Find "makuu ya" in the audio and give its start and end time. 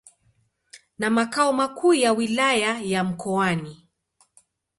1.53-2.13